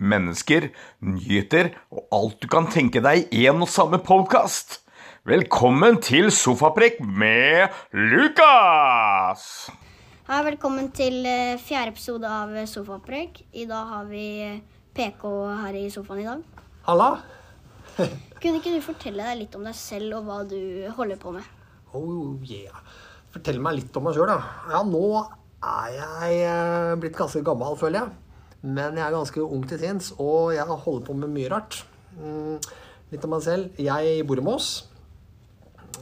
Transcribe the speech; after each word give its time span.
mennesker, 0.00 0.70
nyheter 1.04 1.74
og 1.92 2.06
alt 2.16 2.40
du 2.40 2.48
kan 2.50 2.68
tenke 2.72 3.02
deg 3.04 3.28
i 3.36 3.44
en 3.50 3.60
og 3.64 3.70
samme 3.70 4.00
podkast. 4.02 4.80
Velkommen 5.28 6.00
til 6.00 6.30
Sofaprekk 6.32 7.02
med 7.04 7.68
Lukas! 7.92 9.68
Hei, 10.30 10.38
velkommen 10.46 10.88
til 10.94 11.24
eh, 11.26 11.58
fjerde 11.60 11.92
episode 11.92 12.28
av 12.30 12.54
eh, 12.56 12.68
Sofaprekk. 12.70 13.42
I 13.52 13.66
dag 13.68 13.88
har 13.90 14.08
vi 14.08 14.24
eh, 14.46 14.60
PK 14.96 15.26
her 15.64 15.76
i 15.76 15.88
sofaen 15.92 16.22
i 16.22 16.28
dag. 16.28 16.64
Halla. 16.86 17.10
Kunne 18.40 18.60
ikke 18.60 18.72
du 18.72 18.80
fortelle 18.84 19.26
deg 19.26 19.42
litt 19.42 19.58
om 19.58 19.66
deg 19.66 19.76
selv 19.76 20.20
og 20.20 20.30
hva 20.30 20.40
du 20.48 20.60
holder 20.96 21.20
på 21.20 21.34
med? 21.34 21.50
Oh 21.92 22.38
yeah. 22.46 22.80
Fortell 23.34 23.60
meg 23.62 23.80
litt 23.80 23.98
om 23.98 24.06
meg 24.08 24.16
sjøl, 24.16 24.30
da. 24.30 24.38
Ja, 24.70 24.80
nå 24.86 25.04
er 25.60 26.30
jeg 26.32 27.00
blitt 27.02 27.18
ganske 27.18 27.42
gammel, 27.44 27.76
føler 27.78 28.04
jeg. 28.04 28.29
Men 28.60 28.98
jeg 28.98 29.06
er 29.06 29.14
ganske 29.14 29.42
ung 29.42 29.64
til 29.68 29.80
sinns, 29.80 30.12
og 30.20 30.52
jeg 30.52 30.68
holder 30.68 31.04
på 31.06 31.16
med 31.16 31.32
mye 31.32 31.50
rart. 31.52 31.80
Mm, 32.18 32.58
litt 33.12 33.24
om 33.24 33.32
meg 33.32 33.44
selv. 33.46 33.78
Jeg 33.80 34.24
bor 34.28 34.40
i 34.40 34.44
Mås. 34.44 34.70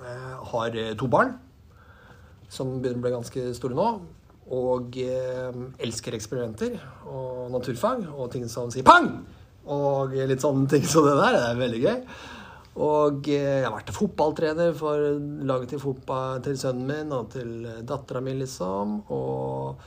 Eh, 0.02 0.38
Har 0.52 0.74
eh, 0.74 0.94
to 0.98 1.06
barn 1.10 1.36
som 2.48 2.78
begynner 2.80 2.98
å 2.98 3.04
bli 3.04 3.12
ganske 3.14 3.44
store 3.54 3.78
nå. 3.78 3.88
Og 4.58 4.96
eh, 5.02 5.60
elsker 5.84 6.16
eksperimenter 6.16 6.78
og 7.06 7.52
naturfag 7.52 8.06
og 8.08 8.30
ting 8.32 8.48
som 8.50 8.72
sier 8.72 8.86
pang! 8.86 9.12
Og 9.68 10.14
litt 10.16 10.40
sånne 10.40 10.64
ting 10.72 10.86
som 10.88 11.04
det 11.04 11.14
der. 11.18 11.36
Det 11.36 11.44
er 11.44 11.62
veldig 11.62 11.80
gøy. 11.84 11.96
Og 12.88 13.26
jeg 13.28 13.64
har 13.66 13.74
vært 13.74 13.92
fotballtrener 13.92 14.72
for 14.78 15.02
laget 15.46 15.74
til 15.74 15.82
fotball 15.82 16.40
til 16.46 16.56
sønnen 16.58 16.88
min 16.88 17.14
og 17.14 17.28
til 17.34 17.66
dattera 17.86 18.22
mi, 18.24 18.36
liksom. 18.38 19.00
Og 19.12 19.82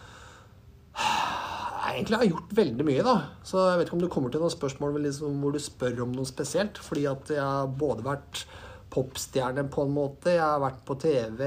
egentlig 1.93 2.17
har 2.19 2.27
gjort 2.29 2.53
veldig 2.57 2.85
mye, 2.87 3.05
da. 3.05 3.15
Så 3.47 3.61
jeg 3.69 3.79
vet 3.79 3.89
ikke 3.89 3.97
om 3.97 4.03
du 4.03 4.09
kommer 4.11 4.33
til 4.33 4.43
noen 4.43 4.53
spørsmål 4.53 4.99
liksom, 5.05 5.39
hvor 5.43 5.55
du 5.55 5.61
spør 5.61 6.03
om 6.05 6.13
noe 6.15 6.29
spesielt. 6.29 6.79
Fordi 6.81 7.07
at 7.11 7.33
jeg 7.35 7.41
har 7.41 7.71
både 7.81 8.05
vært 8.05 8.45
popstjerne 8.91 9.65
på 9.71 9.85
en 9.87 9.93
måte, 9.95 10.35
jeg 10.35 10.43
har 10.43 10.61
vært 10.63 10.81
på 10.87 10.97
TV, 10.99 11.43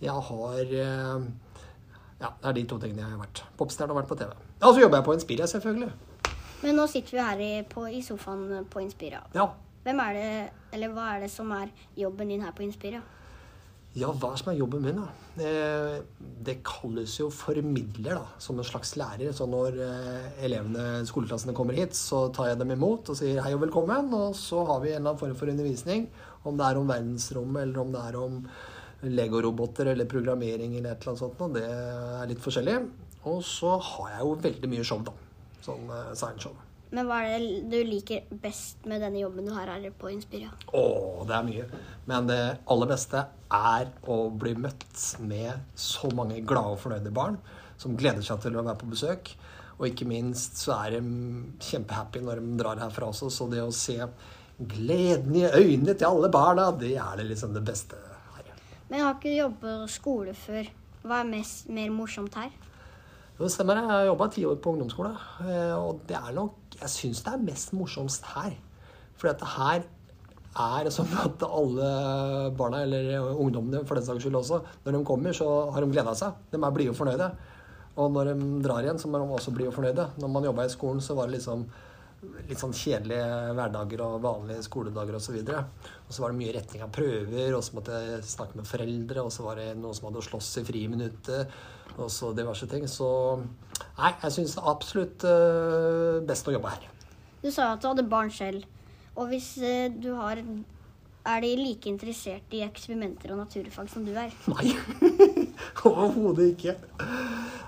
jeg 0.00 0.26
har 0.30 0.74
eh, 0.84 1.26
Ja, 2.20 2.30
det 2.36 2.48
er 2.50 2.56
de 2.56 2.64
to 2.68 2.78
tingene 2.80 3.04
jeg 3.04 3.14
har 3.14 3.20
vært. 3.20 3.42
Popstjerne 3.56 3.94
og 3.94 4.00
vært 4.00 4.10
på 4.10 4.18
TV. 4.20 4.32
Ja, 4.60 4.68
så 4.68 4.80
jobber 4.80 5.00
jeg 5.00 5.08
på 5.08 5.16
Inspira, 5.16 5.48
selvfølgelig. 5.48 5.90
Men 6.60 6.76
nå 6.76 6.84
sitter 6.92 7.16
vi 7.16 7.24
her 7.24 7.40
i, 7.40 7.52
på, 7.68 7.86
i 7.88 8.02
sofaen 8.04 8.66
på 8.68 8.82
Inspira. 8.84 9.22
Ja. 9.36 9.46
Hvem 9.84 10.02
er 10.04 10.16
det, 10.16 10.32
eller 10.76 10.92
hva 10.92 11.06
er 11.14 11.24
det 11.24 11.30
som 11.32 11.48
er 11.56 11.70
jobben 11.96 12.28
din 12.28 12.44
her 12.44 12.52
på 12.56 12.66
Inspira? 12.66 13.00
Ja, 13.98 14.12
hva 14.14 14.36
som 14.38 14.52
er 14.52 14.58
jobben 14.60 14.84
min, 14.84 15.00
da? 15.00 15.08
Eh, 15.42 15.96
det 16.46 16.60
kalles 16.62 17.16
jo 17.18 17.26
formidler, 17.34 18.20
da, 18.20 18.38
som 18.38 18.60
en 18.60 18.66
slags 18.66 18.92
lærer. 19.00 19.32
Så 19.34 19.48
når 19.50 19.80
eh, 19.82 20.44
elevene, 20.46 21.02
skoleklassene 21.10 21.56
kommer 21.58 21.74
hit, 21.74 21.98
så 21.98 22.28
tar 22.34 22.52
jeg 22.52 22.60
dem 22.60 22.70
imot 22.76 23.10
og 23.10 23.18
sier 23.18 23.42
hei 23.42 23.50
og 23.56 23.64
velkommen. 23.64 24.12
Og 24.14 24.36
så 24.38 24.62
har 24.68 24.78
vi 24.84 24.92
en 24.92 25.00
eller 25.00 25.10
annen 25.10 25.22
form 25.24 25.34
for 25.40 25.50
undervisning, 25.50 26.06
om 26.46 26.60
det 26.60 26.68
er 26.68 26.78
om 26.78 26.94
verdensrommet, 26.94 27.64
eller 27.66 27.82
om 27.82 27.92
det 27.96 28.04
er 28.06 28.20
om 28.20 28.38
legoroboter 29.10 29.90
eller 29.90 30.06
programmering 30.06 30.76
eller 30.76 30.92
et 30.92 31.02
eller 31.02 31.16
annet 31.16 31.24
sånt. 31.24 31.42
Og 31.42 31.58
det 31.58 31.66
er 31.66 32.30
litt 32.30 32.46
forskjellig. 32.46 32.78
Og 33.26 33.42
så 33.44 33.74
har 33.74 34.14
jeg 34.14 34.26
jo 34.28 34.40
veldig 34.46 34.74
mye 34.76 34.86
show, 34.86 35.02
da. 35.02 35.18
Sånn 35.66 35.90
eh, 35.90 36.12
science-show. 36.14 36.54
Men 36.90 37.06
hva 37.06 37.20
er 37.22 37.38
det 37.38 37.70
du 37.70 37.86
liker 37.86 38.24
best 38.42 38.86
med 38.90 39.02
denne 39.04 39.20
jobben 39.22 39.46
du 39.46 39.52
har 39.54 39.68
her 39.70 39.84
på 39.94 40.10
Inspira? 40.10 40.50
Å, 40.74 41.22
det 41.28 41.36
er 41.36 41.46
mye. 41.46 41.66
Men 42.10 42.26
det 42.26 42.40
aller 42.66 42.90
beste 42.90 43.22
er 43.54 43.92
å 44.10 44.16
bli 44.34 44.56
møtt 44.58 45.04
med 45.22 45.70
så 45.78 46.10
mange 46.18 46.40
glade 46.42 46.74
og 46.74 46.82
fornøyde 46.82 47.12
barn 47.14 47.38
som 47.80 47.94
gleder 47.96 48.26
seg 48.26 48.42
til 48.42 48.58
å 48.58 48.64
være 48.66 48.80
på 48.82 48.90
besøk. 48.90 49.30
Og 49.78 49.86
ikke 49.88 50.08
minst 50.10 50.58
så 50.60 50.74
er 50.82 50.98
de 50.98 51.00
kjempehappy 51.64 52.20
når 52.26 52.42
de 52.42 52.58
drar 52.60 52.82
herfra 52.82 53.08
også. 53.14 53.30
Så 53.32 53.46
det 53.52 53.62
å 53.64 53.70
se 53.72 53.96
gleden 54.60 55.38
i 55.40 55.46
øynene 55.46 55.94
til 55.94 56.10
alle 56.10 56.28
barna, 56.34 56.68
det 56.76 56.96
er 57.00 57.22
det 57.22 57.30
liksom 57.30 57.54
det 57.56 57.62
beste 57.64 57.96
her. 58.34 58.50
Men 58.90 58.98
jeg 58.98 59.06
har 59.06 59.14
ikke 59.16 59.36
jobbet 59.38 59.94
skole 59.94 60.34
før. 60.36 60.68
Hva 61.06 61.22
er 61.22 61.30
mest, 61.30 61.70
mer 61.72 61.94
morsomt 61.94 62.34
her? 62.36 62.50
Jo, 63.38 63.46
det 63.46 63.52
stemmer. 63.54 63.78
Jeg 63.80 63.88
har 63.88 64.08
jobba 64.10 64.26
ti 64.34 64.44
år 64.44 64.58
på 64.60 64.74
ungdomsskole. 64.74 65.14
eh, 65.46 65.72
Og 65.78 66.02
det 66.10 66.18
er 66.18 66.34
nok 66.36 66.58
Jeg 66.80 66.92
syns 66.94 67.24
det 67.24 67.32
er 67.32 67.42
mest 67.44 67.74
morsomst 67.76 68.24
her. 68.34 68.54
For 69.20 69.28
dette 69.30 69.48
her 69.56 69.84
er 70.60 70.90
som 70.90 71.10
at 71.22 71.44
alle 71.46 71.90
barna, 72.56 72.82
eller 72.82 73.30
ungdommene 73.30 73.84
for 73.86 73.98
den 73.98 74.06
saks 74.06 74.24
skyld 74.24 74.38
også, 74.40 74.62
når 74.84 74.96
de 74.96 75.04
kommer, 75.06 75.36
så 75.36 75.46
har 75.70 75.84
de 75.84 75.92
gleda 75.92 76.14
seg. 76.18 76.38
De 76.50 76.58
er 76.58 76.74
blide 76.74 76.94
og 76.94 76.98
fornøyde. 76.98 77.30
Og 78.00 78.10
når 78.14 78.32
de 78.32 78.48
drar 78.64 78.82
igjen, 78.86 78.98
så 78.98 79.10
må 79.10 79.20
de 79.20 79.28
også 79.36 79.52
bli 79.54 79.68
fornøyde. 79.74 80.08
Når 80.18 80.32
man 80.32 80.46
jobba 80.48 80.66
i 80.66 80.72
skolen, 80.72 81.02
så 81.04 81.14
var 81.18 81.28
det 81.28 81.38
liksom 81.38 81.66
litt 82.20 82.60
sånn 82.60 82.74
kjedelige 82.76 83.52
hverdager 83.56 84.02
og 84.04 84.22
vanlige 84.24 84.64
skoledager 84.66 85.16
osv. 85.16 85.38
Og, 85.40 85.90
og 86.06 86.12
så 86.12 86.24
var 86.24 86.32
det 86.32 86.40
mye 86.40 86.54
retning 86.56 86.84
av 86.84 86.92
prøver, 86.94 87.54
og 87.56 87.62
så 87.64 87.76
måtte 87.78 88.00
jeg 88.04 88.24
snakke 88.28 88.60
med 88.60 88.68
foreldre, 88.68 89.24
og 89.24 89.32
så 89.34 89.46
var 89.46 89.60
det 89.60 89.68
noen 89.78 89.96
som 89.96 90.10
hadde 90.10 90.24
slåss 90.26 90.50
i 90.60 90.66
friminuttet, 90.68 91.54
og 91.96 92.10
så 92.12 92.32
diverse 92.36 92.68
ting. 92.70 92.84
Så 92.90 93.08
nei, 93.38 94.12
jeg 94.12 94.36
syns 94.36 94.56
det 94.56 94.64
er 94.64 94.74
absolutt 94.74 95.26
uh, 95.28 96.20
best 96.28 96.50
å 96.50 96.56
jobbe 96.56 96.74
her. 96.74 96.90
Du 97.40 97.48
sa 97.48 97.72
at 97.72 97.80
du 97.80 97.88
hadde 97.88 98.08
barn 98.10 98.32
selv. 98.34 98.68
Og 99.18 99.32
hvis 99.32 99.56
eh, 99.58 99.90
du 99.90 100.12
har 100.14 100.38
Er 100.38 101.40
de 101.42 101.48
like 101.58 101.88
interessert 101.90 102.54
i 102.54 102.62
eksperimenter 102.64 103.32
og 103.34 103.42
naturfag 103.42 103.90
som 103.92 104.06
du 104.06 104.14
er? 104.16 104.32
Nei, 104.48 104.70
overhodet 105.90 106.54
ikke. 106.54 106.76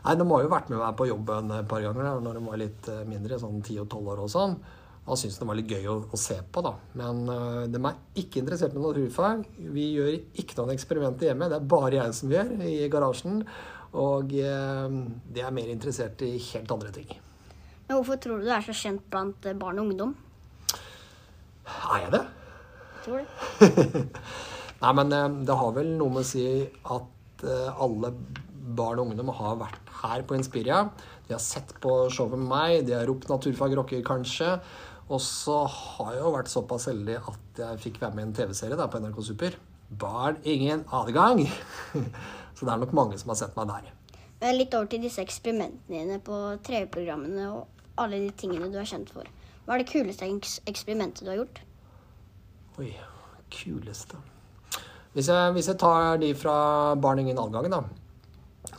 Nei, 0.02 0.14
De 0.18 0.26
har 0.26 0.42
jo 0.42 0.50
vært 0.50 0.70
med 0.72 0.80
meg 0.82 0.94
på 0.98 1.06
jobben 1.06 1.50
et 1.54 1.68
par 1.70 1.82
ganger 1.84 2.06
da, 2.08 2.14
når 2.22 2.38
de 2.38 2.46
var 2.48 2.60
litt 2.60 2.88
eh, 2.90 3.02
mindre, 3.06 3.38
sånn 3.38 3.60
10 3.62 3.84
og 3.84 3.90
12 3.90 4.08
år 4.14 4.22
og 4.24 4.32
sånn. 4.32 4.56
Da 5.02 5.16
syntes 5.18 5.38
de 5.40 5.46
var 5.48 5.58
litt 5.58 5.70
gøy 5.70 5.86
å, 5.90 5.96
å, 6.14 6.18
se 6.18 6.36
på, 6.42 6.62
da. 6.62 6.76
Men 6.98 7.24
uh, 7.26 7.62
de 7.70 7.78
er 7.78 7.96
ikke 8.22 8.38
interessert 8.38 8.74
i 8.78 8.82
naturfag. 8.82 9.40
Vi 9.74 9.88
gjør 9.96 10.12
ikke 10.38 10.58
noen 10.60 10.74
eksperimenter 10.76 11.30
hjemme, 11.30 11.48
det 11.50 11.58
er 11.58 11.70
bare 11.72 11.98
jeg 11.98 12.14
som 12.14 12.34
gjør, 12.34 12.52
i 12.62 12.76
garasjen. 12.90 13.40
Og 13.98 14.30
uh, 14.38 15.00
de 15.34 15.42
er 15.42 15.54
mer 15.54 15.72
interessert 15.74 16.22
i 16.22 16.36
helt 16.52 16.74
andre 16.74 16.94
ting. 16.94 17.10
Men 17.88 17.96
hvorfor 17.96 18.20
tror 18.22 18.38
du 18.38 18.46
du 18.46 18.52
er 18.54 18.62
så 18.62 18.76
kjent 18.78 19.02
blant 19.10 19.50
barn 19.58 19.82
og 19.82 19.90
ungdom? 19.90 20.14
Er 21.66 22.06
jeg 22.06 22.14
det? 22.14 22.22
Tror 23.02 23.18
du? 23.18 24.06
Nei, 24.84 24.94
men 24.98 25.18
uh, 25.18 25.26
det 25.50 25.58
har 25.64 25.74
vel 25.78 25.92
noe 25.98 26.14
med 26.14 26.22
å 26.22 26.30
si 26.30 26.46
at 26.94 27.10
alle 27.42 28.12
barn 28.62 29.00
og 29.02 29.10
ungdom 29.10 29.32
har 29.34 29.58
vært 29.60 29.92
her 30.02 30.24
på 30.26 30.36
Inspiria. 30.38 30.84
De 31.26 31.34
har 31.34 31.42
sett 31.42 31.74
på 31.82 31.92
showet 32.12 32.38
med 32.38 32.48
meg, 32.48 32.86
de 32.86 32.94
har 32.96 33.06
ropt 33.06 33.28
'naturfag 33.28 33.74
rocker', 33.76 34.04
kanskje. 34.06 34.60
Og 35.10 35.20
så 35.20 35.66
har 35.66 36.12
jeg 36.14 36.22
jo 36.22 36.32
vært 36.32 36.48
såpass 36.48 36.86
heldig 36.86 37.16
at 37.16 37.58
jeg 37.58 37.80
fikk 37.80 38.00
være 38.00 38.14
med 38.14 38.24
i 38.24 38.26
en 38.28 38.34
TV-serie 38.34 38.88
på 38.88 39.00
NRK 39.00 39.22
Super. 39.24 39.58
Barn 39.90 40.38
ingen 40.44 40.84
adgang! 40.92 41.44
så 42.54 42.64
det 42.64 42.72
er 42.72 42.80
nok 42.80 42.92
mange 42.92 43.18
som 43.18 43.28
har 43.28 43.36
sett 43.36 43.56
meg 43.56 43.68
der. 43.68 43.92
Men 44.40 44.56
litt 44.56 44.74
over 44.74 44.86
til 44.86 45.02
disse 45.02 45.20
eksperimentene 45.22 45.98
dine 45.98 46.18
på 46.18 46.56
TV-programmene 46.64 47.50
og 47.52 47.66
alle 47.98 48.22
de 48.24 48.30
tingene 48.30 48.70
du 48.72 48.78
er 48.78 48.88
kjent 48.88 49.10
for. 49.12 49.26
Hva 49.66 49.74
er 49.74 49.82
det 49.82 49.92
kuleste 49.92 50.26
eksperimentet 50.66 51.26
du 51.26 51.30
har 51.30 51.42
gjort? 51.42 51.60
Oi, 52.80 52.94
kuleste 53.52 54.16
Hvis 55.12 55.28
jeg, 55.28 55.52
hvis 55.52 55.68
jeg 55.68 55.78
tar 55.78 56.16
de 56.16 56.34
fra 56.34 56.94
Barn 56.94 57.18
ingen 57.18 57.38
adgang, 57.38 57.68
da 57.70 57.82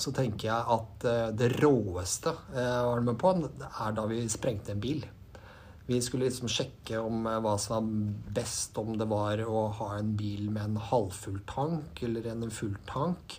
så 0.01 0.13
tenker 0.15 0.49
jeg 0.49 0.77
at 0.77 1.05
det 1.37 1.51
råeste 1.59 2.33
jeg 2.55 2.85
var 2.87 3.03
med 3.05 3.19
på, 3.21 3.33
er 3.61 3.97
da 3.97 4.07
vi 4.09 4.23
sprengte 4.31 4.73
en 4.73 4.81
bil. 4.83 5.03
Vi 5.85 5.99
skulle 6.01 6.29
liksom 6.29 6.47
sjekke 6.51 7.01
om 7.03 7.25
hva 7.27 7.57
som 7.59 7.75
var 7.75 8.33
best, 8.39 8.77
om 8.79 8.95
det 8.97 9.07
var 9.11 9.41
å 9.43 9.65
ha 9.81 9.89
en 9.97 10.13
bil 10.17 10.47
med 10.47 10.63
en 10.63 10.79
halvfull 10.91 11.41
tank 11.49 11.99
eller 12.07 12.29
en 12.31 12.47
full 12.51 12.77
tank. 12.87 13.35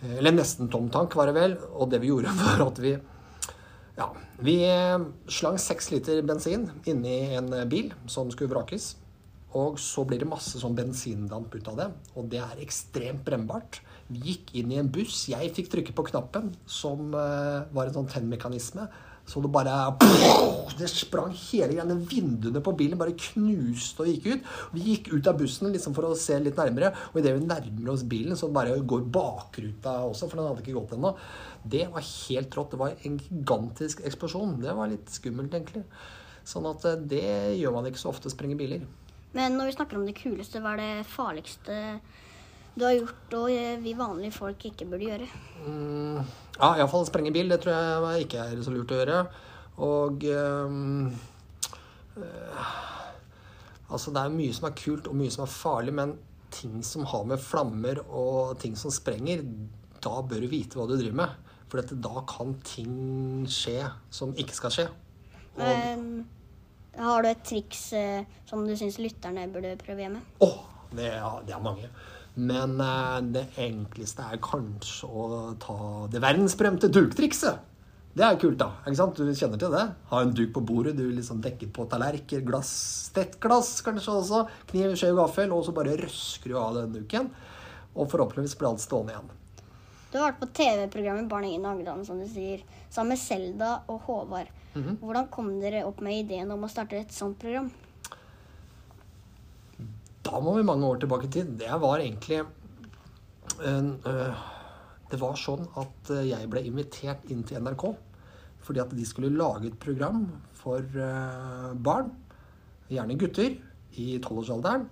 Eller 0.00 0.32
nesten 0.32 0.70
tom 0.72 0.88
tank, 0.92 1.14
var 1.16 1.28
det 1.28 1.36
vel. 1.36 1.58
Og 1.76 1.90
det 1.92 2.00
vi 2.00 2.08
gjorde, 2.08 2.32
var 2.40 2.64
at 2.64 2.80
vi 2.80 2.94
ja, 3.98 4.06
vi 4.40 4.56
slang 5.28 5.58
seks 5.60 5.90
liter 5.92 6.22
bensin 6.24 6.70
inni 6.88 7.34
en 7.36 7.52
bil 7.68 7.92
som 8.08 8.30
skulle 8.32 8.54
vrakes. 8.54 8.94
Og 9.58 9.76
så 9.82 10.06
blir 10.08 10.22
det 10.22 10.30
masse 10.30 10.60
sånn 10.62 10.78
bensindamp 10.78 11.52
ut 11.52 11.68
av 11.68 11.76
det, 11.76 11.88
og 12.14 12.28
det 12.32 12.38
er 12.40 12.62
ekstremt 12.62 13.24
brennbart. 13.26 13.80
Vi 14.10 14.20
gikk 14.24 14.50
inn 14.58 14.72
i 14.74 14.80
en 14.80 14.90
buss. 14.90 15.28
Jeg 15.30 15.52
fikk 15.54 15.70
trykke 15.70 15.94
på 15.94 16.08
knappen, 16.10 16.50
som 16.66 17.14
uh, 17.14 17.62
var 17.70 17.86
en 17.86 18.00
sånn 18.00 18.10
tennmekanisme. 18.10 18.88
Så 19.30 19.38
det 19.44 19.50
bare 19.52 19.74
Det 20.78 20.88
sprang 20.90 21.30
hele 21.30 21.76
greiene. 21.76 21.98
Vinduene 22.10 22.62
på 22.64 22.72
bilen 22.74 22.98
bare 22.98 23.14
knuste 23.14 24.02
og 24.02 24.08
gikk 24.10 24.26
ut. 24.26 24.48
Vi 24.74 24.86
gikk 24.88 25.10
ut 25.12 25.28
av 25.30 25.38
bussen 25.38 25.70
liksom 25.70 25.94
for 25.94 26.08
å 26.08 26.16
se 26.18 26.38
litt 26.42 26.58
nærmere, 26.58 26.90
og 27.12 27.20
idet 27.20 27.36
vi 27.36 27.46
nærmer 27.46 27.92
oss 27.92 28.02
bilen, 28.02 28.38
så 28.38 28.48
bare 28.50 28.78
går 28.80 29.04
bakruta 29.12 30.00
også, 30.08 30.26
for 30.26 30.40
den 30.40 30.48
hadde 30.48 30.64
ikke 30.64 30.78
gått 30.78 30.96
ennå. 30.96 31.12
Det 31.62 31.84
var 31.92 32.06
helt 32.06 32.56
rått. 32.58 32.72
Det 32.74 32.80
var 32.80 32.96
en 33.06 33.20
gigantisk 33.20 34.02
eksplosjon. 34.08 34.56
Det 34.64 34.74
var 34.78 34.90
litt 34.90 35.12
skummelt, 35.14 35.54
egentlig. 35.54 35.84
Sånn 36.50 36.66
at 36.70 36.88
uh, 36.88 36.96
det 36.98 37.28
gjør 37.60 37.76
man 37.76 37.86
ikke 37.90 38.02
så 38.02 38.10
ofte, 38.10 38.32
sprenge 38.32 38.58
biler. 38.58 38.88
Men 39.36 39.54
når 39.54 39.70
vi 39.70 39.76
snakker 39.76 40.00
om 40.00 40.08
det 40.08 40.16
kuleste, 40.18 40.58
hva 40.64 40.74
er 40.74 40.82
det 40.82 41.06
farligste 41.06 41.76
du 42.76 42.84
har 42.86 42.94
gjort 42.96 43.34
og 43.38 43.48
vi 43.84 43.92
vanlige 43.98 44.32
folk 44.36 44.64
ikke 44.70 44.86
burde 44.90 45.08
gjøre? 45.08 45.28
Mm, 45.66 46.20
ja, 46.60 46.70
iallfall 46.78 47.06
sprenge 47.08 47.32
bil. 47.34 47.50
Det 47.52 47.60
tror 47.64 47.74
jeg 48.14 48.26
ikke 48.26 48.44
er 48.46 48.62
så 48.64 48.72
lurt 48.74 48.94
å 48.94 49.00
gjøre. 49.00 49.20
Og 49.80 50.24
um, 50.30 51.10
uh, 52.20 52.72
Altså, 53.90 54.12
det 54.14 54.22
er 54.22 54.30
mye 54.34 54.54
som 54.54 54.68
er 54.68 54.74
kult, 54.78 55.08
og 55.10 55.16
mye 55.18 55.32
som 55.34 55.42
er 55.42 55.50
farlig, 55.50 55.92
men 55.98 56.12
ting 56.54 56.76
som 56.86 57.02
har 57.10 57.24
med 57.26 57.40
flammer 57.42 57.98
og 58.06 58.52
ting 58.62 58.76
som 58.78 58.92
sprenger, 58.94 59.42
da 60.02 60.20
bør 60.22 60.44
du 60.44 60.50
vite 60.52 60.78
hva 60.78 60.86
du 60.86 60.94
driver 60.94 61.16
med. 61.24 61.32
For 61.70 61.80
dette, 61.80 61.98
da 62.02 62.22
kan 62.30 62.54
ting 62.66 63.48
skje 63.50 63.80
som 64.14 64.30
ikke 64.38 64.54
skal 64.54 64.74
skje. 64.76 64.86
Og 65.58 65.64
Men 65.64 66.06
har 67.02 67.22
du 67.26 67.28
et 67.32 67.42
triks 67.46 67.82
uh, 67.98 68.22
som 68.46 68.62
du 68.66 68.76
syns 68.78 69.00
lytterne 69.02 69.48
burde 69.50 69.74
prøve 69.82 70.06
hjemme? 70.06 70.22
Åh, 70.46 70.56
det, 70.94 71.10
er- 71.18 71.42
det 71.46 71.54
er 71.58 71.62
mange. 71.66 71.90
Men 72.34 72.76
eh, 72.80 73.16
det 73.34 73.46
enkleste 73.60 74.26
er 74.30 74.42
kanskje 74.44 75.08
å 75.08 75.26
ta 75.60 75.80
det 76.12 76.22
verdensberømte 76.22 76.92
duktrikset. 76.92 77.66
Det 78.10 78.24
er 78.26 78.38
kult, 78.42 78.58
da. 78.58 78.72
ikke 78.82 78.98
sant? 78.98 79.18
Du 79.18 79.34
kjenner 79.38 79.60
til 79.60 79.70
det? 79.70 79.84
Ha 80.10 80.20
en 80.22 80.32
duk 80.34 80.50
på 80.56 80.62
bordet, 80.66 80.96
du 80.98 81.04
liksom 81.14 81.38
dekker 81.44 81.70
på 81.74 81.86
tallerken, 81.90 82.42
glass, 82.46 82.70
stettglass 83.10 83.76
kanskje 83.86 84.16
også, 84.18 84.40
kniv, 84.72 84.96
skje 84.98 85.12
og 85.14 85.20
gaffel, 85.22 85.54
og 85.54 85.62
så 85.66 85.74
bare 85.76 85.94
røsker 86.00 86.50
du 86.50 86.56
av 86.58 86.74
den 86.80 86.96
duken. 86.96 87.28
Og 87.94 88.10
forhåpentligvis 88.10 88.56
blir 88.58 88.72
alt 88.72 88.82
stående 88.82 89.14
igjen. 89.14 89.30
Du 90.10 90.18
har 90.18 90.32
vært 90.32 90.40
på 90.40 90.50
TV-programmet 90.58 91.30
Barn 91.30 91.46
ingen 91.46 91.68
Agland, 91.70 92.02
som 92.06 92.18
du 92.18 92.26
sier, 92.26 92.64
sammen 92.90 93.14
med 93.14 93.22
Selda 93.22 93.76
og 93.86 94.02
Håvard. 94.08 94.50
Hvordan 94.74 95.30
kom 95.30 95.52
dere 95.62 95.84
opp 95.86 96.02
med 96.02 96.24
ideen 96.24 96.50
om 96.50 96.66
å 96.66 96.70
starte 96.70 96.98
et 96.98 97.14
sånt 97.14 97.38
program? 97.38 97.70
Da 100.30 100.38
må 100.38 100.54
vi 100.54 100.66
mange 100.66 100.86
år 100.86 101.00
tilbake 101.02 101.26
i 101.26 101.32
tid. 101.34 101.56
Det 101.58 101.70
var 101.82 101.98
egentlig 101.98 102.44
en, 103.66 103.96
øh, 104.06 104.46
Det 105.10 105.18
var 105.18 105.34
sånn 105.34 105.64
at 105.74 106.10
øh, 106.14 106.28
jeg 106.28 106.46
ble 106.50 106.62
invitert 106.62 107.24
inn 107.30 107.42
til 107.42 107.58
NRK 107.58 107.96
fordi 108.62 108.78
at 108.78 108.92
de 108.94 109.04
skulle 109.08 109.32
lage 109.34 109.66
et 109.66 109.78
program 109.80 110.26
for 110.54 110.84
barn, 111.80 112.10
gjerne 112.92 113.16
gutter, 113.18 113.54
i 113.96 114.18
tolvårsalderen. 114.20 114.84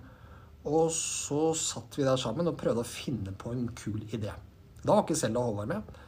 Og 0.65 0.89
så 0.91 1.53
satt 1.55 1.95
vi 1.95 2.03
der 2.03 2.17
sammen 2.19 2.49
og 2.49 2.57
prøvde 2.59 2.81
å 2.81 2.89
finne 2.89 3.31
på 3.37 3.53
en 3.53 3.67
kul 3.77 4.01
idé. 4.09 4.33
Da 4.81 4.95
var 4.95 5.05
ikke 5.05 5.19
Selda 5.21 5.43
Håvard 5.45 5.69
med. 5.69 5.99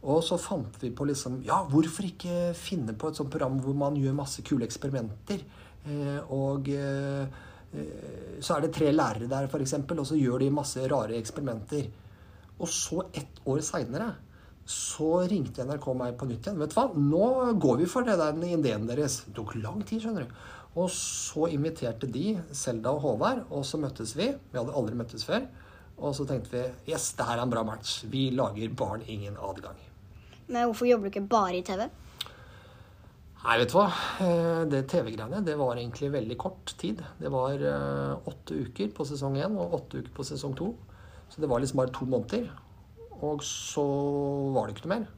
Og 0.00 0.22
så 0.24 0.38
fant 0.40 0.78
vi 0.80 0.90
på 0.96 1.04
liksom 1.08 1.42
Ja, 1.44 1.60
hvorfor 1.68 2.06
ikke 2.08 2.54
finne 2.56 2.94
på 2.96 3.10
et 3.10 3.18
sånt 3.20 3.32
program 3.32 3.58
hvor 3.60 3.76
man 3.76 3.98
gjør 4.00 4.16
masse 4.16 4.42
kule 4.46 4.64
eksperimenter? 4.64 5.44
Eh, 5.84 6.32
og 6.32 6.68
eh, 6.72 7.26
eh, 7.26 7.48
så 8.40 8.56
er 8.56 8.64
det 8.64 8.72
tre 8.74 8.90
lærere 8.92 9.28
der, 9.30 9.46
f.eks., 9.46 9.76
og 9.78 10.06
så 10.08 10.18
gjør 10.18 10.42
de 10.42 10.50
masse 10.54 10.86
rare 10.90 11.18
eksperimenter. 11.18 11.86
Og 12.60 12.68
så, 12.68 13.04
ett 13.16 13.40
år 13.48 13.62
seinere, 13.64 14.10
så 14.70 15.22
ringte 15.30 15.64
NRK 15.66 15.86
meg 15.98 16.16
på 16.18 16.28
nytt 16.28 16.46
igjen. 16.46 16.60
Vet 16.60 16.74
du 16.74 16.78
hva, 16.78 16.86
nå 16.94 17.54
går 17.62 17.80
vi 17.80 17.88
for 17.90 18.06
det 18.06 18.18
der 18.20 18.36
den 18.36 18.48
ideen 18.50 18.86
deres. 18.90 19.22
Det 19.26 19.34
tok 19.38 19.56
lang 19.58 19.80
tid, 19.86 20.02
skjønner 20.04 20.26
du. 20.26 20.34
Og 20.78 20.90
så 20.94 21.48
inviterte 21.50 22.06
de 22.10 22.36
Selda 22.54 22.92
og 22.94 23.02
Håvard, 23.06 23.46
og 23.50 23.64
så 23.66 23.80
møttes 23.82 24.14
vi. 24.18 24.28
Vi 24.52 24.58
hadde 24.60 24.76
aldri 24.76 24.98
møttes 24.98 25.26
før. 25.26 25.48
Og 26.00 26.14
så 26.16 26.24
tenkte 26.28 26.54
vi 26.54 26.92
yes, 26.92 27.10
det 27.18 27.26
her 27.26 27.40
er 27.40 27.44
en 27.44 27.52
bra 27.52 27.64
match. 27.66 28.04
Vi 28.10 28.28
lager 28.34 28.70
Barn 28.76 29.02
ingen 29.06 29.36
adgang. 29.36 29.78
Men 30.46 30.70
hvorfor 30.70 30.88
jobber 30.88 31.08
du 31.08 31.12
ikke 31.12 31.28
bare 31.30 31.58
i 31.58 31.64
TV? 31.66 31.88
Nei, 33.40 33.54
vet 33.56 33.70
du 33.72 33.76
hva. 33.78 33.86
Eh, 34.20 34.62
Det 34.68 34.82
TV-greiene 34.92 35.40
det 35.44 35.54
var 35.56 35.78
egentlig 35.78 36.10
veldig 36.12 36.36
kort 36.40 36.74
tid. 36.80 37.00
Det 37.16 37.30
var 37.32 37.56
eh, 37.56 38.28
åtte 38.28 38.58
uker 38.66 38.90
på 38.96 39.06
sesong 39.08 39.38
én 39.40 39.56
og 39.56 39.78
åtte 39.78 40.02
uker 40.02 40.12
på 40.16 40.26
sesong 40.28 40.56
to. 40.58 40.74
Så 41.32 41.40
det 41.40 41.48
var 41.48 41.62
liksom 41.62 41.80
bare 41.80 41.94
to 41.94 42.04
måneder. 42.04 42.50
Og 43.24 43.40
så 43.44 43.84
var 44.52 44.66
det 44.68 44.76
ikke 44.76 44.88
noe 44.88 44.98
mer. 44.98 45.08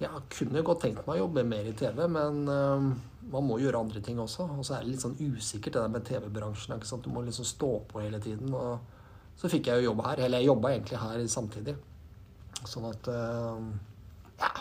Jeg 0.00 0.24
kunne 0.32 0.64
godt 0.66 0.80
tenkt 0.84 1.04
meg 1.04 1.18
å 1.18 1.26
jobbe 1.26 1.44
mer 1.46 1.68
i 1.68 1.74
TV, 1.76 2.00
men 2.08 2.40
eh, 2.48 2.88
man 3.34 3.46
må 3.50 3.60
gjøre 3.60 3.84
andre 3.84 4.00
ting 4.04 4.16
også. 4.24 4.48
Og 4.56 4.64
så 4.64 4.78
er 4.78 4.86
det 4.86 4.94
litt 4.94 5.04
sånn 5.04 5.20
usikkert 5.20 5.76
det 5.76 5.82
der 5.84 5.92
med 5.92 6.08
TV-bransjen. 6.08 6.78
ikke 6.78 6.88
sant? 6.88 7.04
Du 7.04 7.12
må 7.12 7.26
liksom 7.28 7.44
stå 7.48 7.74
på 7.92 8.06
hele 8.06 8.22
tiden. 8.24 8.56
Og 8.56 9.36
så 9.36 9.52
fikk 9.52 9.68
jeg 9.68 9.82
jo 9.84 9.90
jobb 9.90 10.00
her. 10.08 10.24
Eller 10.24 10.40
jeg 10.40 10.48
jobba 10.48 10.72
egentlig 10.72 11.04
her 11.04 11.28
samtidig. 11.28 11.76
Sånn 12.64 12.88
at 12.88 13.12
Ja. 14.40 14.52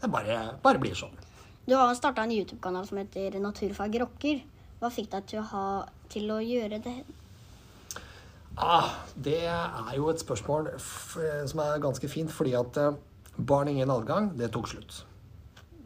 Det 0.00 0.08
bare, 0.12 0.40
bare 0.64 0.80
blir 0.80 0.96
sånn. 0.96 1.25
Du 1.66 1.74
har 1.74 1.94
starta 1.94 2.22
en 2.22 2.30
YouTube-kanal 2.30 2.86
som 2.86 2.98
heter 3.00 3.40
Naturfag 3.42 3.96
rocker. 3.98 4.44
Hva 4.78 4.86
fikk 4.94 5.08
deg 5.10 5.24
til 5.26 5.40
å, 5.40 5.46
ha, 5.50 5.62
til 6.12 6.30
å 6.30 6.36
gjøre 6.38 6.78
det? 6.84 6.94
Ah, 8.54 8.92
det 9.18 9.40
er 9.50 9.96
jo 9.96 10.06
et 10.12 10.22
spørsmål 10.22 10.68
som 10.78 11.62
er 11.64 11.82
ganske 11.82 12.08
fint, 12.12 12.30
fordi 12.30 12.54
at 12.54 12.78
eh, 12.78 12.94
Barn 13.36 13.68
ingen 13.68 13.90
adgang, 13.90 14.30
det 14.38 14.52
tok 14.54 14.70
slutt. 14.70 15.00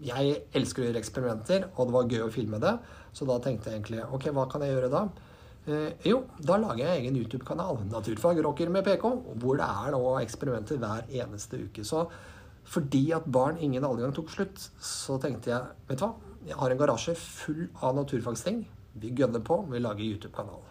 Jeg 0.04 0.36
elsker 0.54 0.84
å 0.84 0.90
gjøre 0.90 1.00
eksperimenter, 1.00 1.64
og 1.72 1.88
det 1.88 1.96
var 1.96 2.12
gøy 2.12 2.26
å 2.26 2.34
filme 2.34 2.60
det. 2.62 2.76
Så 3.16 3.24
da 3.26 3.40
tenkte 3.42 3.72
jeg 3.72 3.80
egentlig 3.80 4.04
ok, 4.04 4.28
hva 4.36 4.44
kan 4.52 4.62
jeg 4.62 4.76
gjøre 4.76 4.92
da? 4.92 5.02
Eh, 5.64 5.96
jo, 6.10 6.26
da 6.44 6.60
lager 6.60 6.84
jeg 6.84 7.06
egen 7.06 7.16
YouTube-kanal, 7.22 7.80
Naturfag 7.88 8.44
rocker 8.44 8.68
med 8.68 8.84
PK, 8.84 9.08
hvor 9.40 9.56
det 9.56 9.66
er 9.66 9.96
nå 9.96 10.04
eksperimenter 10.20 10.84
hver 10.84 11.08
eneste 11.24 11.64
uke. 11.64 11.88
Så 11.88 12.04
fordi 12.64 13.04
at 13.16 13.26
Barn 13.30 13.58
ingen 13.58 13.84
adgang 13.84 14.12
tok 14.14 14.30
slutt, 14.30 14.66
så 14.80 15.18
tenkte 15.22 15.50
jeg 15.52 15.62
vet 15.88 15.98
du 16.00 16.04
hva, 16.04 16.12
jeg 16.46 16.56
har 16.56 16.72
en 16.72 16.80
garasje 16.80 17.14
full 17.18 17.66
av 17.84 17.96
naturfagsting. 17.98 18.62
Vi 19.00 19.12
gønner 19.16 19.42
på, 19.44 19.60
vi 19.70 19.80
lager 19.80 20.04
YouTube-kanal. 20.04 20.62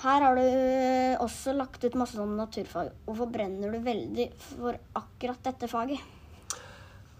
Her 0.00 0.22
har 0.22 0.36
du 0.38 0.44
eh, 0.44 1.16
også 1.20 1.52
lagt 1.56 1.84
ut 1.84 1.96
masse 1.98 2.20
om 2.22 2.36
naturfag. 2.38 2.92
Hvorfor 3.06 3.30
brenner 3.32 3.72
du 3.74 3.80
veldig 3.84 4.28
for 4.38 4.78
akkurat 5.00 5.40
dette 5.48 5.68
faget? 5.70 6.00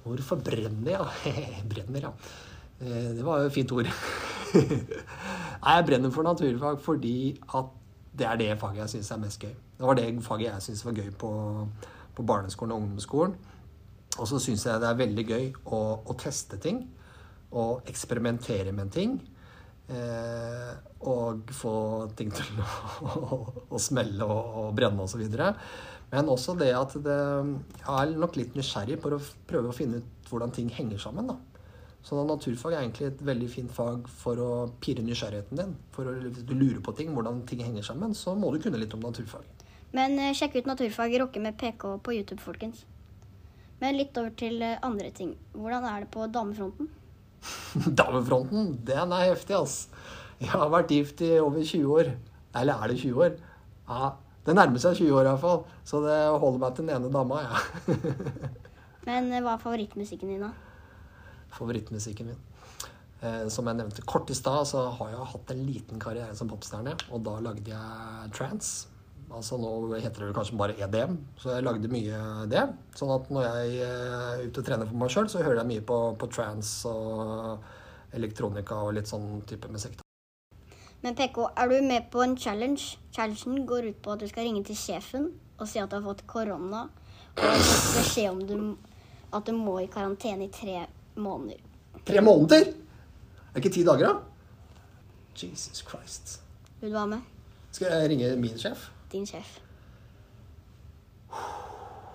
Hvorfor 0.05 0.41
brenner 0.44 0.94
jeg? 0.94 1.64
brenner, 1.73 2.08
ja. 2.08 2.12
Eh, 2.81 3.11
Det 3.17 3.26
var 3.26 3.43
jo 3.43 3.50
et 3.50 3.56
fint 3.56 3.75
ord. 3.76 3.91
Nei, 5.61 5.75
jeg 5.76 5.88
brenner 5.91 6.14
for 6.14 6.26
naturfag 6.26 6.81
fordi 6.85 7.17
at 7.50 7.75
det 8.19 8.27
er 8.27 8.39
det 8.41 8.59
faget 8.59 8.83
jeg 8.85 8.95
syns 8.95 9.11
er 9.15 9.23
mest 9.23 9.43
gøy. 9.43 9.55
Det 9.79 9.87
var 9.87 9.99
det 9.99 10.09
faget 10.25 10.49
jeg 10.49 10.62
syns 10.67 10.85
var 10.85 10.97
gøy 10.99 11.11
på, 11.19 11.33
på 12.17 12.27
barneskolen 12.27 12.75
og 12.75 12.83
ungdomsskolen. 12.83 13.37
Og 14.19 14.29
så 14.29 14.41
syns 14.43 14.67
jeg 14.67 14.83
det 14.83 14.89
er 14.89 14.99
veldig 14.99 15.27
gøy 15.29 15.45
å, 15.65 15.81
å 16.05 16.17
teste 16.19 16.59
ting. 16.62 16.83
Og 17.51 17.87
eksperimentere 17.91 18.75
med 18.75 18.91
ting. 18.95 19.21
Eh, 19.91 20.73
og 21.11 21.51
få 21.57 21.75
ting 22.19 22.31
til 22.35 22.61
å, 22.62 22.67
å, 23.07 23.39
å 23.75 23.81
smelle 23.83 24.27
og, 24.27 24.59
og 24.65 24.75
brenne 24.77 25.07
osv. 25.07 25.23
Men 26.11 26.31
også 26.31 26.57
det 26.59 26.73
at 26.75 26.97
det, 27.05 27.21
jeg 27.79 27.95
er 27.95 28.19
nok 28.19 28.39
litt 28.39 28.59
nysgjerrig 28.59 28.99
på 29.03 29.15
å 29.15 29.23
prøve 29.51 29.71
å 29.71 29.77
finne 29.77 30.03
ut 30.03 30.31
hvordan 30.31 30.55
ting 30.55 30.71
henger 30.75 30.99
sammen. 31.03 31.31
da. 31.31 31.39
Så 32.02 32.17
at 32.17 32.29
naturfag 32.29 32.73
er 32.73 32.82
egentlig 32.82 33.11
et 33.11 33.25
veldig 33.28 33.49
fint 33.52 33.73
fag 33.76 34.07
for 34.23 34.40
å 34.40 34.50
pirre 34.80 35.04
nysgjerrigheten 35.04 35.59
din. 35.61 35.75
For 35.95 36.09
å, 36.09 36.14
Hvis 36.25 36.47
du 36.49 36.54
lurer 36.57 36.80
på 36.85 36.95
ting, 36.97 37.12
hvordan 37.16 37.42
ting 37.49 37.61
henger 37.64 37.85
sammen, 37.85 38.14
så 38.16 38.33
må 38.38 38.52
du 38.54 38.61
kunne 38.62 38.80
litt 38.80 38.95
om 38.97 39.04
naturfag. 39.04 39.45
Men 39.97 40.16
eh, 40.23 40.33
sjekk 40.37 40.61
ut 40.61 40.71
Naturfag 40.71 41.16
rocker 41.21 41.42
med 41.42 41.59
PK 41.59 41.99
på 42.04 42.14
YouTube, 42.14 42.40
folkens. 42.42 42.87
Men 43.83 43.99
litt 43.99 44.16
over 44.21 44.33
til 44.38 44.62
eh, 44.62 44.78
andre 44.87 45.11
ting. 45.16 45.35
Hvordan 45.52 45.87
er 45.90 46.04
det 46.04 46.11
på 46.14 46.25
damefronten? 46.30 46.88
Damefronten, 48.00 48.75
den 48.87 49.14
er 49.16 49.30
heftig, 49.33 49.57
ass. 49.59 49.88
Jeg 50.40 50.52
har 50.54 50.73
vært 50.73 50.92
gift 50.95 51.21
i 51.26 51.35
over 51.40 51.61
20 51.61 51.95
år. 51.99 52.12
Eller 52.57 52.80
er 52.80 52.92
det 52.92 53.00
20 53.02 53.25
år? 53.26 53.38
Ja, 53.90 54.12
Det 54.47 54.54
nærmer 54.57 54.80
seg 54.80 54.97
20 54.97 55.19
år 55.21 55.26
iallfall. 55.28 55.64
Så 55.85 56.00
det 56.07 56.16
holder 56.40 56.62
meg 56.62 56.76
til 56.76 56.87
den 56.87 56.97
ene 56.97 57.12
dama, 57.12 57.42
jeg. 57.45 57.50
Ja. 57.52 58.49
Men 59.09 59.33
eh, 59.33 59.42
hva 59.45 59.57
er 59.57 59.64
favorittmusikken 59.64 60.33
din, 60.33 60.47
da? 60.47 60.54
Favorittmusikken 61.57 62.30
min. 62.33 62.40
Eh, 63.21 63.49
som 63.52 63.69
jeg 63.69 63.76
nevnte 63.76 64.04
kort 64.09 64.30
i 64.33 64.37
stad, 64.37 64.64
så 64.71 64.87
har 64.97 65.11
jeg 65.12 65.33
hatt 65.35 65.50
en 65.52 65.66
liten 65.66 66.00
karriere 66.00 66.37
som 66.37 66.49
popstjerne. 66.49 66.95
Og 67.12 67.25
da 67.26 67.37
lagde 67.45 67.69
jeg 67.69 68.33
trans. 68.37 68.71
Altså 69.30 69.59
Nå 69.61 69.71
heter 69.95 70.25
det 70.26 70.35
kanskje 70.35 70.57
bare 70.59 70.75
EDM, 70.75 71.12
så 71.38 71.52
jeg 71.54 71.62
lagde 71.62 71.90
mye 71.92 72.21
det. 72.50 72.64
Sånn 72.99 73.12
at 73.14 73.28
når 73.30 73.45
jeg 73.47 73.83
eh, 73.87 74.14
er 74.19 74.47
ute 74.47 74.62
og 74.62 74.66
trener 74.66 74.88
for 74.88 75.02
meg 75.02 75.12
sjøl, 75.12 75.28
så 75.30 75.45
hører 75.45 75.61
jeg 75.61 75.71
mye 75.71 75.85
på, 75.87 75.99
på 76.19 76.30
trans 76.33 76.73
og 76.90 77.69
elektronika 78.16 78.80
og 78.88 78.97
litt 78.97 79.11
sånn 79.11 79.45
type 79.47 79.71
musikk. 79.71 80.00
Men 81.00 81.14
PK, 81.16 81.38
er 81.57 81.71
du 81.71 81.76
med 81.87 82.11
på 82.12 82.25
en 82.25 82.35
challenge? 82.37 82.99
Challengen 83.14 83.62
går 83.69 83.92
ut 83.92 84.00
på 84.02 84.16
at 84.16 84.25
du 84.25 84.26
skal 84.28 84.49
ringe 84.49 84.64
til 84.66 84.76
sjefen 84.76 85.30
og 85.61 85.69
si 85.69 85.78
at 85.80 85.92
du 85.92 85.99
har 85.99 86.04
fått 86.04 86.25
korona, 86.28 86.87
og 87.37 87.62
beskjed 87.95 88.30
om 88.33 88.40
du, 88.49 88.54
at 89.37 89.47
du 89.47 89.52
må 89.54 89.78
i 89.83 89.90
karantene 89.92 90.49
i 90.49 90.52
tre 90.52 90.87
måneder. 91.17 91.61
Tre 92.07 92.21
måneder?! 92.21 92.73
Er 93.50 93.55
det 93.55 93.64
ikke 93.64 93.75
ti 93.75 93.85
dager, 93.85 94.07
da? 94.07 94.14
Jesus 95.43 95.85
Christ. 95.88 96.40
Vil 96.81 96.90
du 96.90 96.95
være 96.95 97.07
med? 97.07 97.21
Skal 97.73 97.87
jeg 97.93 98.11
ringe 98.11 98.37
min 98.37 98.59
sjef? 98.59 98.90
Din 99.12 99.26
sjef. 99.26 99.59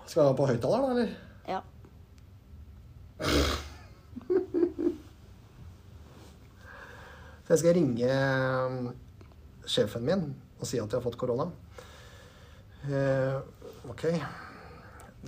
Skal 0.06 0.22
jeg 0.22 0.30
ha 0.30 0.36
på 0.38 0.46
høyttaler, 0.48 0.82
da, 0.82 0.90
eller? 0.92 1.10
Ja. 1.48 1.60
Så 7.46 7.54
jeg 7.54 7.60
skal 7.62 7.76
ringe 7.78 8.10
um, 8.66 8.90
sjefen 9.70 10.06
min 10.06 10.24
og 10.60 10.66
si 10.66 10.80
at 10.80 10.88
jeg 10.88 10.98
har 10.98 11.04
fått 11.04 11.18
korona. 11.20 11.46
Eh, 12.90 13.36
ok. 13.92 14.04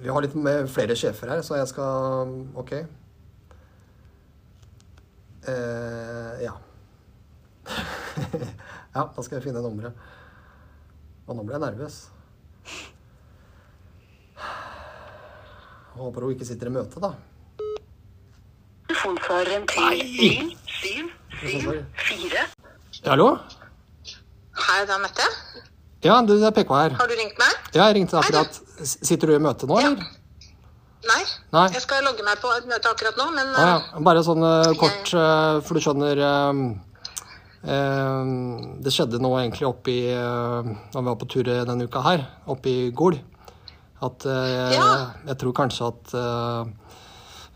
Vi 0.01 0.09
har 0.09 0.23
litt 0.23 0.35
med 0.37 0.69
flere 0.71 0.95
sjefer 0.97 1.33
her, 1.33 1.43
så 1.45 1.59
jeg 1.59 1.69
skal 1.69 2.31
OK. 2.57 2.73
Eh, 5.47 6.43
ja. 6.43 6.53
ja, 8.95 9.03
da 9.15 9.23
skal 9.23 9.37
jeg 9.37 9.43
finne 9.47 9.61
nummeret. 9.63 9.95
Og 11.27 11.35
nå 11.37 11.43
ble 11.47 11.55
jeg 11.55 11.63
nervøs. 11.63 11.95
Håper 15.97 16.21
hun 16.27 16.33
ikke 16.35 16.47
sitter 16.47 16.69
i 16.69 16.73
møte, 16.75 16.99
da. 17.01 17.13
Telefonsvareren 18.87 19.65
til 19.71 20.51
774. 20.81 22.53
Hallo? 23.07 23.29
Hei, 24.57 24.79
det 24.83 24.93
er 24.95 25.01
Mette. 25.03 25.27
Ja, 26.05 26.19
du, 26.27 26.35
det 26.37 26.47
er 26.51 26.55
PK 26.55 26.71
her. 26.75 26.95
Har 26.99 27.09
du 27.09 27.15
ringt 27.17 27.39
meg? 27.39 27.53
Ja, 27.73 27.87
jeg 27.87 27.97
ringte 28.01 28.19
akkurat. 28.19 28.59
Sitter 28.83 29.31
du 29.31 29.35
i 29.37 29.41
møte 29.43 29.67
nå, 29.69 29.79
Ja. 29.81 29.93
eller? 29.95 30.15
Nei. 31.07 31.21
Nei. 31.55 31.67
Jeg 31.75 31.83
skal 31.85 32.03
logge 32.05 32.25
meg 32.27 32.41
på 32.41 32.51
et 32.57 32.67
møte 32.69 32.89
akkurat 32.91 33.17
nå, 33.19 33.29
men 33.35 33.53
ah, 33.55 33.69
ja. 33.71 34.01
Bare 34.03 34.23
sånn 34.25 34.43
uh, 34.43 34.73
kort, 34.79 35.13
uh, 35.15 35.61
for 35.63 35.77
du 35.77 35.83
skjønner 35.83 36.19
um, 36.25 36.61
um, 37.63 38.35
Det 38.83 38.93
skjedde 38.93 39.21
noe 39.23 39.41
egentlig 39.45 39.67
oppi 39.69 39.97
uh, 40.11 40.67
Når 40.67 40.99
vi 41.01 41.07
var 41.09 41.17
på 41.21 41.29
tur 41.31 41.47
denne 41.47 41.87
uka 41.87 42.03
her, 42.05 42.27
oppe 42.51 42.73
i 42.73 42.91
Gol. 42.91 43.19
At 44.03 44.25
eh, 44.29 44.75
Ja. 44.75 44.87
jeg 45.25 45.37
tror 45.41 45.53
kanskje 45.57 45.87
at 45.89 46.11
eh, 46.13 46.67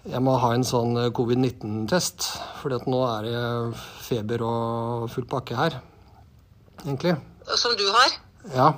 jeg 0.10 0.22
må 0.26 0.34
ha 0.42 0.48
en 0.56 0.64
sånn 0.66 0.96
covid-19-test. 1.14 2.26
For 2.58 2.74
nå 2.90 3.02
er 3.06 3.28
det 3.28 3.42
feber 4.08 4.42
og 4.48 5.06
full 5.14 5.28
pakke 5.30 5.60
her, 5.60 5.76
egentlig. 6.82 7.14
eh, 7.14 7.54
som 7.62 7.76
du 7.78 7.86
har. 7.94 8.16
Ja. 8.56 8.72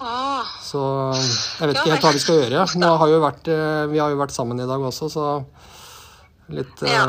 Åh, 0.00 0.46
Så 0.62 0.80
jeg 1.58 1.68
vet 1.68 1.76
ikke 1.76 1.90
helt 1.90 2.04
hva 2.06 2.12
vi 2.14 2.20
skal 2.22 2.36
gjøre. 2.42 2.66
Nå 2.78 2.90
har 3.00 3.08
jo 3.10 3.18
vært, 3.24 3.48
eh, 3.50 3.86
vi 3.90 3.98
har 3.98 4.10
jo 4.14 4.20
vært 4.20 4.34
sammen 4.36 4.60
i 4.62 4.66
dag 4.68 4.80
også, 4.90 5.08
så 5.10 5.24
litt 6.54 6.82
eh, 6.86 6.92
Ja. 6.92 7.08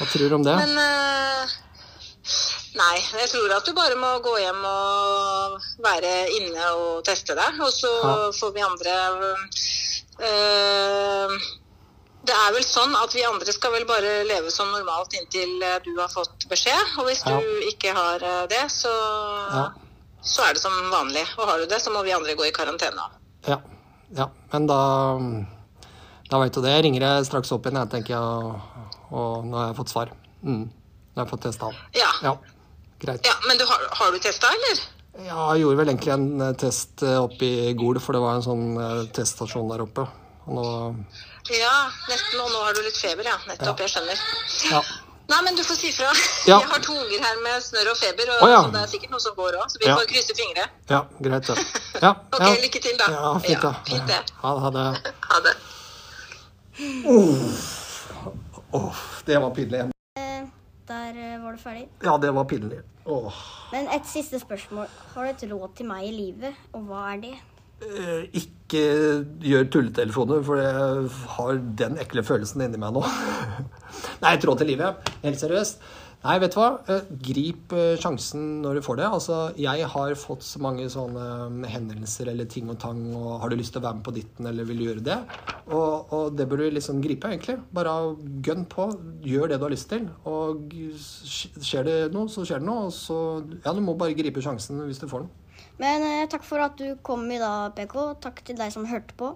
Hva 0.00 0.06
tror 0.08 0.28
du 0.28 0.34
om 0.36 0.44
det? 0.44 0.56
men 0.56 0.76
eh, 0.78 1.56
Nei, 2.76 2.96
jeg 3.18 3.28
tror 3.32 3.50
at 3.56 3.64
du 3.66 3.72
bare 3.74 3.96
må 3.98 4.12
gå 4.22 4.36
hjem 4.38 4.60
og 4.64 5.56
være 5.82 6.12
inne 6.38 6.68
og 6.78 7.00
teste 7.04 7.34
deg. 7.34 7.58
Og 7.60 7.72
så 7.74 7.90
Ja. 8.04 8.30
får 8.36 8.52
vi 8.54 8.60
andre 8.62 8.94
Det 12.20 12.36
er 12.36 12.52
vel 12.52 12.62
sånn 12.68 12.94
at 12.94 13.12
vi 13.16 13.24
andre 13.24 13.52
skal 13.52 13.72
vel 13.72 13.86
bare 13.88 14.24
leve 14.28 14.50
som 14.52 14.70
normalt 14.70 15.12
inntil 15.16 15.58
du 15.84 15.96
har 15.98 16.08
fått 16.12 16.46
beskjed. 16.48 16.98
Og 17.00 17.06
hvis 17.08 17.24
Ja. 17.26 17.40
du 17.40 17.60
ikke 17.72 17.92
har 17.96 18.18
det, 18.46 18.70
så, 18.70 18.92
Ja. 19.52 19.68
Så 20.22 20.44
er 20.46 20.54
det 20.56 20.62
som 20.62 20.74
vanlig. 20.92 21.24
Og 21.38 21.48
har 21.48 21.58
du 21.58 21.66
det, 21.70 21.80
så 21.82 21.92
må 21.94 22.02
vi 22.06 22.14
andre 22.14 22.36
gå 22.38 22.46
i 22.48 22.52
karantene. 22.54 23.08
Ja. 23.48 23.60
ja. 24.16 24.28
Men 24.52 24.68
da 24.70 24.80
Da 26.30 26.38
veit 26.38 26.54
du 26.54 26.60
det. 26.62 26.70
Jeg 26.76 26.84
ringer 26.86 27.02
jeg 27.06 27.26
straks 27.26 27.50
opp 27.52 27.66
igjen, 27.66 27.80
jeg, 27.80 27.90
tenker 27.90 28.14
jeg. 28.14 28.60
Og, 29.10 29.44
nå 29.46 29.58
har 29.58 29.72
jeg 29.72 29.78
fått 29.80 29.92
svar. 29.92 30.12
Mm. 30.42 30.64
Nå 30.70 31.18
har 31.18 31.24
jeg 31.24 31.32
fått 31.32 31.46
testa. 31.48 31.72
Ja. 31.96 32.10
Ja. 32.22 32.36
Greit. 33.00 33.24
ja 33.26 33.32
men 33.48 33.58
du, 33.58 33.64
har, 33.66 33.86
har 33.96 34.12
du 34.12 34.18
testa, 34.22 34.50
eller? 34.52 34.82
Ja, 35.24 35.40
jeg 35.54 35.64
gjorde 35.64 35.80
vel 35.80 35.90
egentlig 35.90 36.12
en 36.14 36.26
eh, 36.44 36.56
test 36.60 37.02
eh, 37.02 37.16
oppe 37.18 37.48
i 37.48 37.72
Gol, 37.74 37.98
for 38.00 38.14
det 38.14 38.22
var 38.22 38.38
en 38.38 38.44
sånn 38.44 38.66
eh, 38.78 39.06
teststasjon 39.16 39.72
der 39.72 39.82
oppe. 39.84 40.06
Og 40.46 40.56
nå 40.56 40.64
Ja, 41.50 41.90
nesten. 42.08 42.38
Og 42.38 42.52
nå 42.52 42.60
har 42.62 42.76
du 42.76 42.82
litt 42.84 42.98
feber, 43.00 43.26
ja. 43.26 43.36
Nettopp. 43.48 43.82
Jeg 43.82 43.94
skjønner. 43.96 44.22
Ja. 44.70 44.84
Nei, 45.30 45.40
men 45.46 45.54
du 45.58 45.62
får 45.64 45.76
si 45.78 45.90
fra. 45.94 46.10
Ja. 46.50 46.56
Jeg 46.60 46.68
har 46.72 46.80
to 46.82 46.94
unger 46.96 47.20
her 47.22 47.36
med 47.44 47.62
snørr 47.62 47.90
og 47.92 47.98
feber, 48.00 48.30
og 48.34 48.42
oh, 48.46 48.50
ja. 48.50 48.60
så 48.64 48.70
det 48.74 48.80
er 48.82 48.88
sikkert 48.94 49.12
noe 49.14 49.22
som 49.22 49.34
går 49.36 49.58
òg. 49.60 49.66
Så 49.70 49.78
vi 49.82 49.86
Ja. 49.90 49.96
får 49.98 50.08
krysse 50.10 50.34
fingre. 50.38 50.64
ja, 50.90 51.00
greit, 51.22 51.46
det. 51.46 51.66
Ja, 52.04 52.14
Ok, 52.32 52.40
ja. 52.40 52.54
lykke 52.64 52.80
til, 52.86 52.96
da. 52.98 53.10
Ja, 53.14 53.32
fint, 53.44 53.62
da. 53.62 53.72
fint 53.86 54.06
det. 54.10 54.20
Ha, 54.42 54.54
ha 54.64 54.70
det. 54.78 54.86
Ha 55.30 55.40
det. 55.46 55.54
Åh, 58.72 58.96
det 59.26 59.38
var 59.38 59.50
pinlig. 59.54 59.80
Eh, 59.80 60.42
Der 60.88 61.10
eh, 61.34 61.36
var 61.44 61.52
du 61.52 61.58
ferdig. 61.58 61.88
Ja, 62.02 62.16
det 62.18 62.30
var 62.34 62.44
pinlig. 62.44 62.80
Åh. 63.06 63.34
Men 63.72 63.88
et 63.94 64.06
siste 64.06 64.40
spørsmål. 64.40 64.86
Har 65.14 65.24
du 65.24 65.30
et 65.30 65.44
råd 65.52 65.76
til 65.76 65.86
meg 65.86 66.08
i 66.08 66.12
livet, 66.14 66.54
og 66.72 66.88
hva 66.88 67.04
er 67.14 67.20
det? 67.22 67.34
Eh, 67.80 68.26
Ikke 68.36 68.82
gjør 69.42 69.64
tulletelefoner, 69.72 70.44
for 70.46 70.60
jeg 70.60 71.08
har 71.36 71.62
den 71.80 71.96
ekle 72.02 72.22
følelsen 72.26 72.62
inni 72.66 72.78
meg 72.80 72.94
nå. 72.94 73.02
Nei, 74.24 74.36
tråd 74.42 74.60
til 74.60 74.70
livet. 74.74 75.10
Helt 75.24 75.40
seriøst. 75.40 75.82
Nei, 76.20 76.34
vet 76.42 76.52
du 76.52 76.58
hva? 76.60 76.66
Eh, 76.92 77.06
Grip 77.24 77.72
eh, 77.72 77.94
sjansen 77.98 78.42
når 78.60 78.76
du 78.76 78.82
får 78.84 78.98
det. 79.00 79.06
Altså, 79.08 79.38
jeg 79.56 79.86
har 79.94 80.12
fått 80.20 80.44
så 80.44 80.60
mange 80.60 80.84
sånne 80.92 81.70
hendelser 81.72 82.28
eller 82.34 82.44
ting 82.52 82.68
og 82.68 82.76
tang, 82.82 83.00
og 83.16 83.38
har 83.40 83.48
du 83.48 83.56
lyst 83.56 83.72
til 83.72 83.80
å 83.80 83.86
være 83.86 83.98
med 84.02 84.04
på 84.04 84.14
ditten, 84.18 84.50
eller 84.50 84.68
vil 84.68 84.82
du 84.82 84.84
gjøre 84.84 85.06
det? 85.06 85.16
Og, 85.72 86.12
og 86.12 86.36
det 86.36 86.44
bør 86.50 86.60
du 86.66 86.76
liksom 86.76 87.00
gripe, 87.00 87.32
egentlig. 87.32 87.56
Bare 87.72 87.96
gønn 88.44 88.66
på. 88.68 88.90
Gjør 89.24 89.48
det 89.54 89.62
du 89.62 89.64
har 89.70 89.72
lyst 89.72 89.88
til. 89.94 90.10
Og 90.28 90.68
skjer 91.00 91.88
det 91.88 91.98
noe, 92.12 92.28
så 92.28 92.44
skjer 92.44 92.60
det 92.60 92.68
noe. 92.68 92.90
Og 92.90 92.94
så 93.00 93.20
Ja, 93.64 93.72
du 93.72 93.80
må 93.80 93.96
bare 93.96 94.18
gripe 94.18 94.44
sjansen 94.44 94.84
hvis 94.84 95.00
du 95.00 95.08
får 95.08 95.24
den. 95.24 95.32
Men 95.80 96.04
eh, 96.04 96.28
takk 96.28 96.44
for 96.44 96.62
at 96.62 96.76
du 96.76 96.98
kom 97.06 97.24
i 97.32 97.40
dag, 97.40 97.72
PK. 97.76 97.96
Takk 98.20 98.42
til 98.44 98.58
deg 98.60 98.72
som 98.74 98.88
hørte 98.90 99.16
på. 99.16 99.34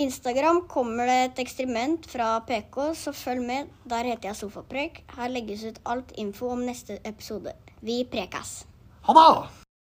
Instagram 0.00 0.62
kommer 0.72 1.04
det 1.10 1.18
et 1.26 1.42
eksperiment 1.44 2.06
fra 2.08 2.38
PK, 2.48 2.78
så 2.96 3.12
følg 3.12 3.44
med. 3.44 3.74
Der 3.84 4.08
heter 4.08 4.30
jeg 4.30 4.40
Sofaprek. 4.40 5.02
Her 5.18 5.28
legges 5.28 5.66
ut 5.68 5.82
alt 5.84 6.14
info 6.16 6.54
om 6.54 6.64
neste 6.64 6.96
episode. 7.04 7.52
Vi 7.84 8.00
prekas. 8.08 8.62
Ha 9.04 9.18
det! 9.18 9.61